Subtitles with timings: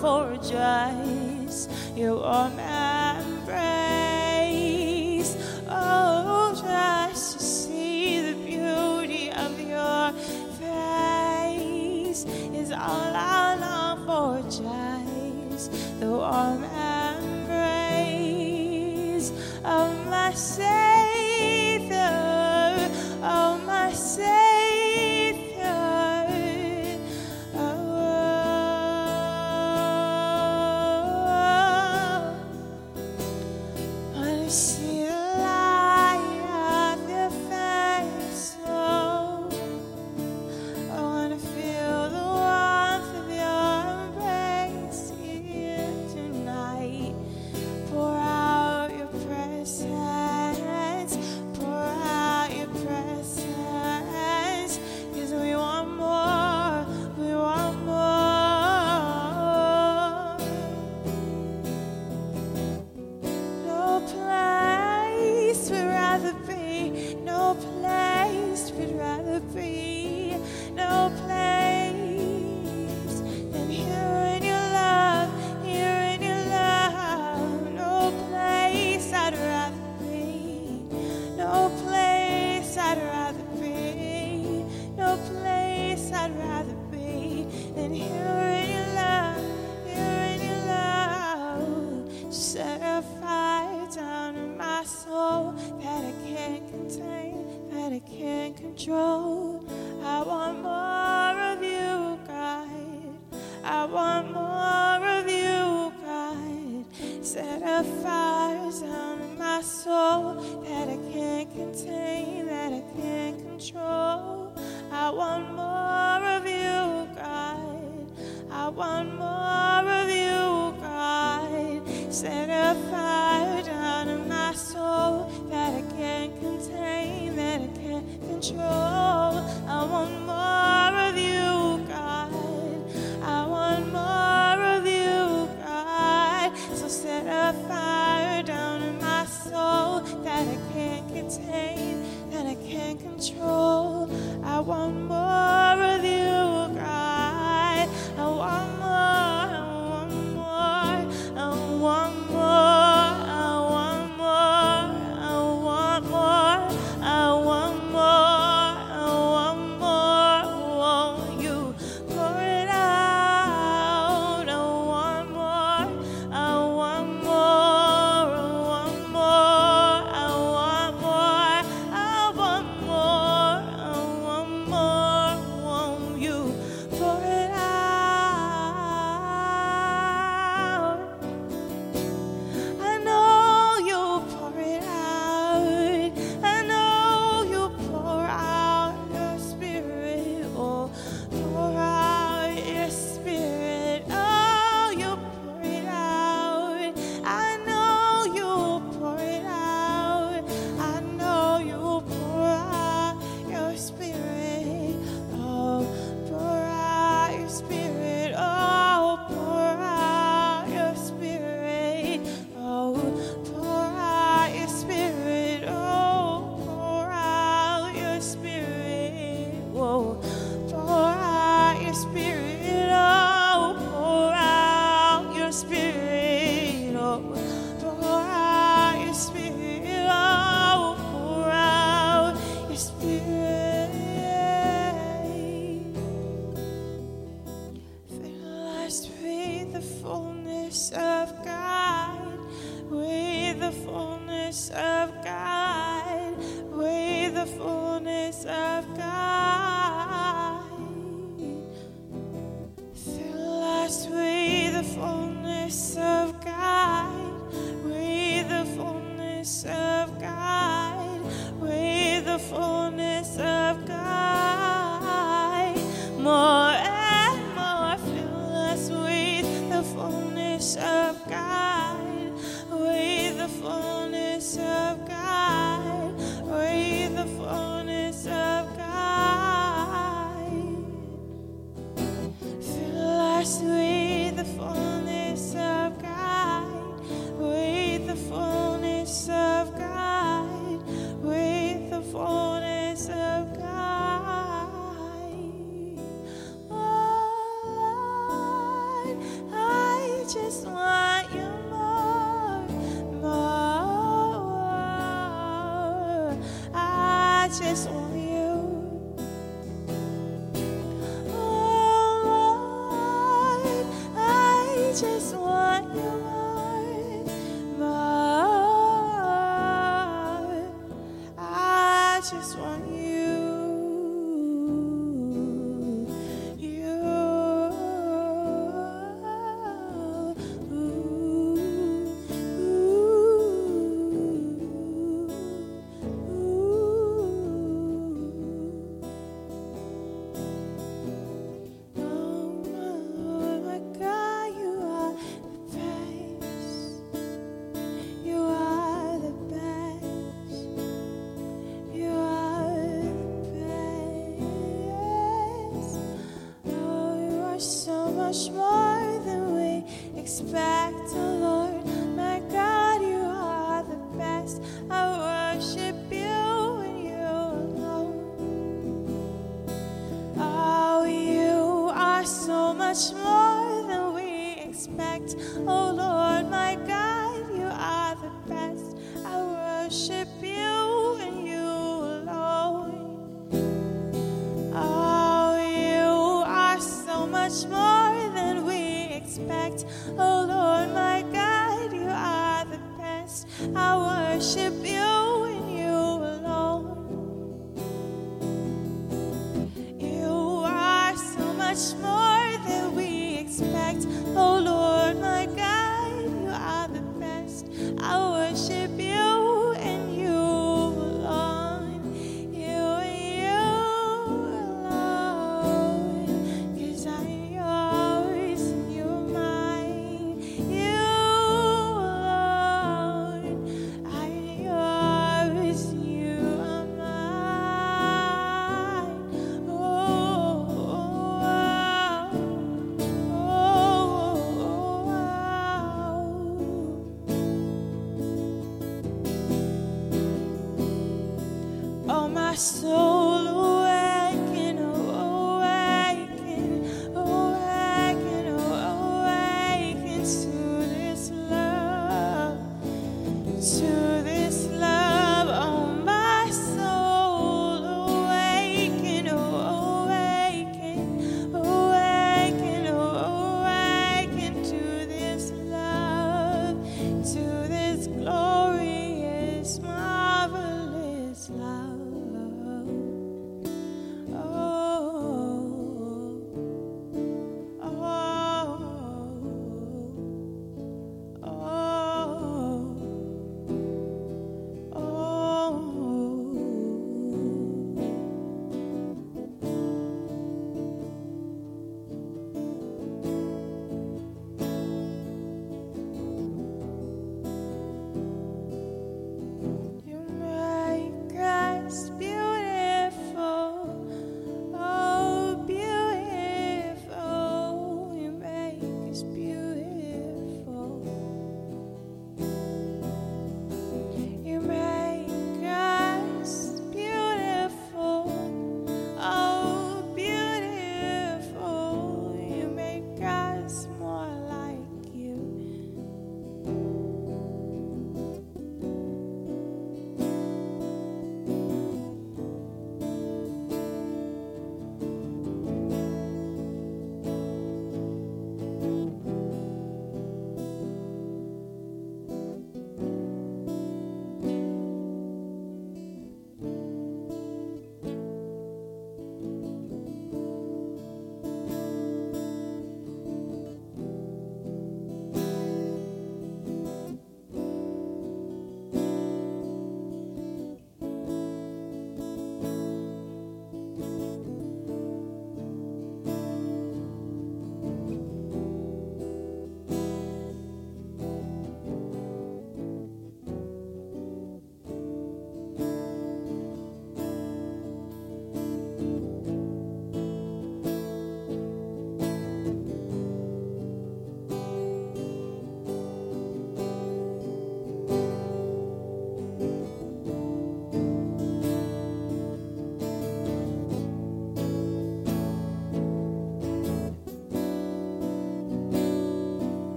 [0.00, 3.56] for just your warm embrace.
[5.68, 10.12] Oh, just to see the beauty of your
[10.60, 16.67] face is all I long for, joys, though all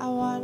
[0.00, 0.37] I wanna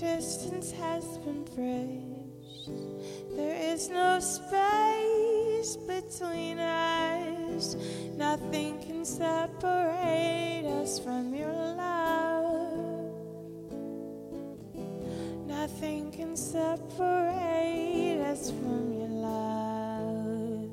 [0.00, 3.36] distance has been bridged.
[3.36, 7.74] There is no space between us.
[8.16, 12.78] Nothing can separate us from your love.
[15.46, 20.70] Nothing can separate us from your love.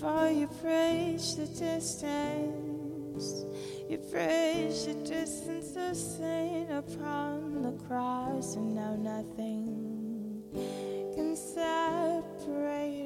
[0.00, 3.44] For you bridge the distance.
[3.90, 7.41] You bridge the distance of Saint upon
[7.78, 10.42] cross, and now nothing
[11.14, 13.01] can separate.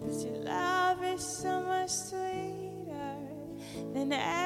[0.00, 3.16] Cause your love is so much sweeter
[3.92, 4.37] than ever.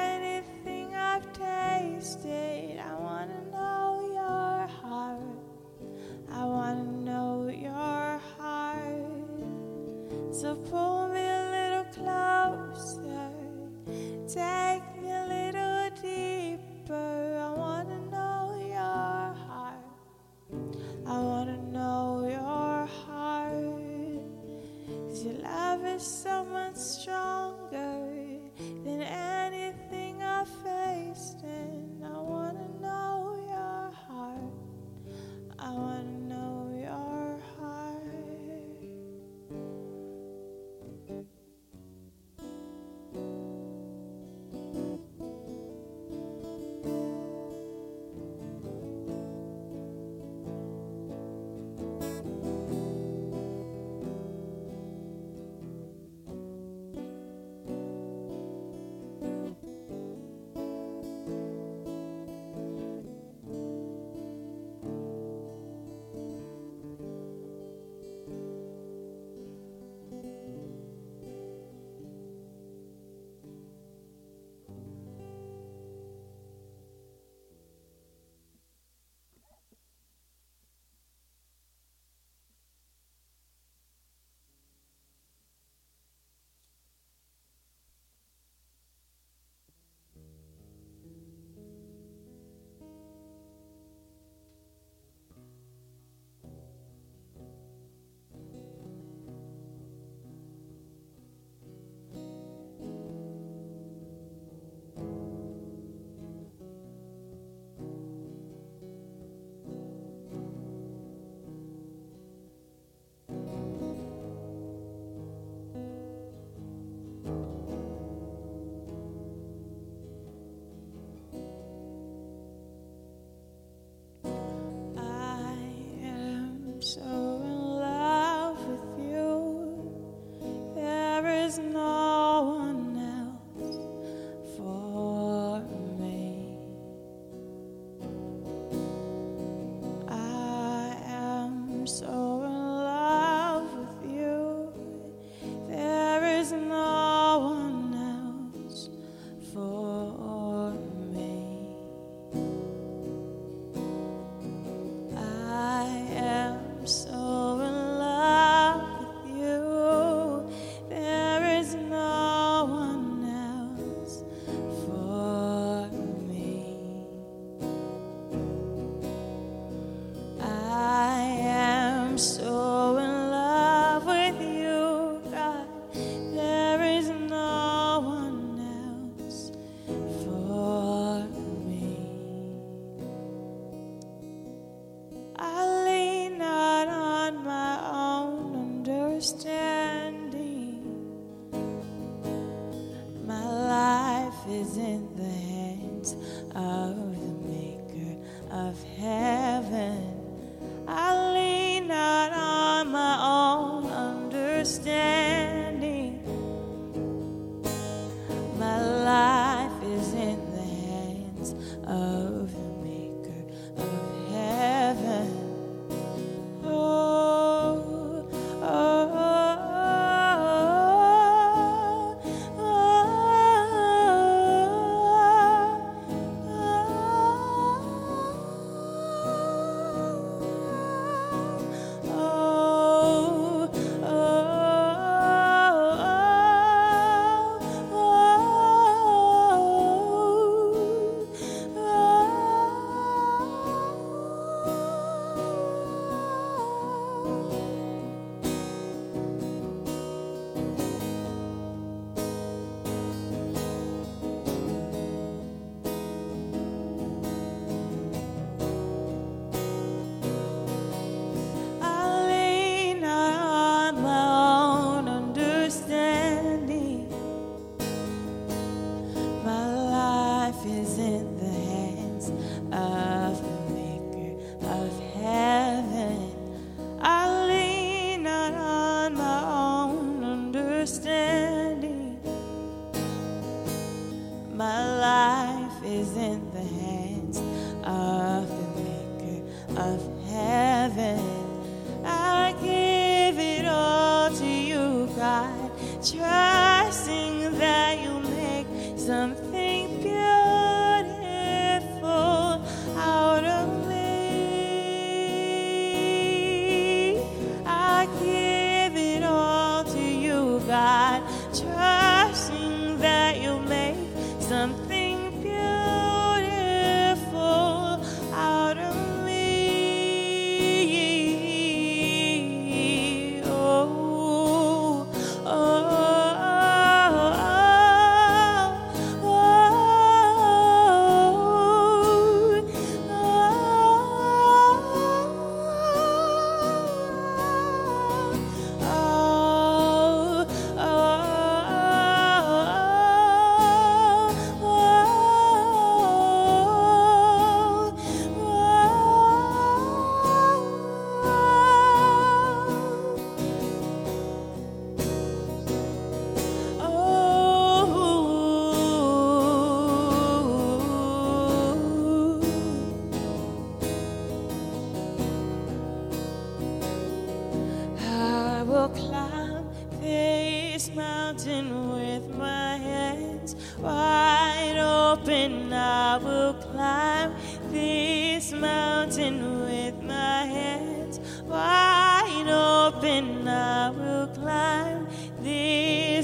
[126.83, 127.22] so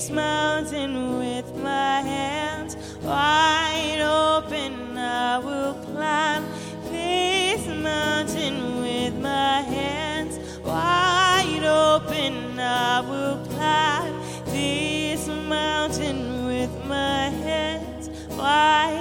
[0.09, 4.97] this mountain with my hands wide open.
[4.97, 6.45] I will climb
[6.91, 12.59] this mountain with my hands wide open.
[12.59, 18.98] I will climb this mountain with my hands wide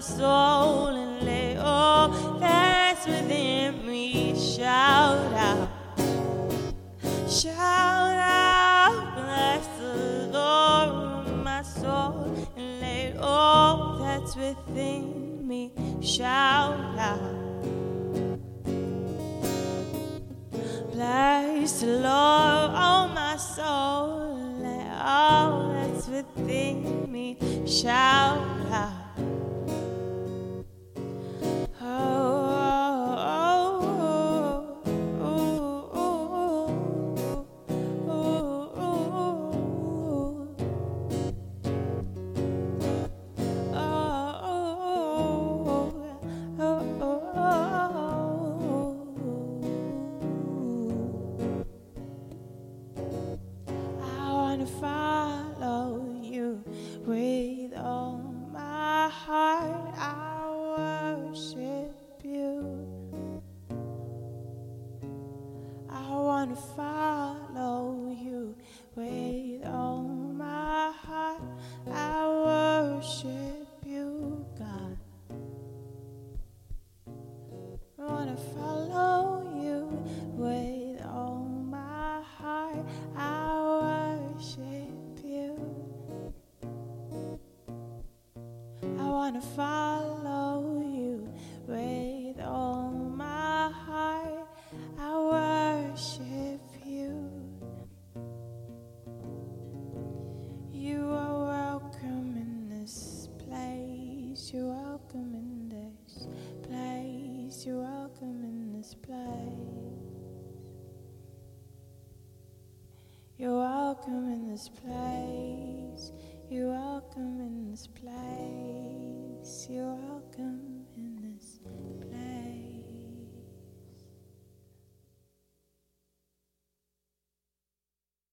[0.00, 5.68] soul and let all that's within me shout out.
[7.28, 17.36] Shout out, bless the Lord, my soul, and let all that's within me shout out.
[20.92, 27.36] Bless the Lord, oh my soul, and let all that's within me
[27.66, 28.59] shout.